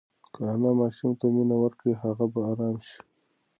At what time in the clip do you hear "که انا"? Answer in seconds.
0.33-0.71